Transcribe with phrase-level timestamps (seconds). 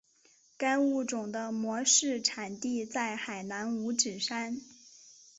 [0.57, 4.59] 该物种的模式产地在海南五指山。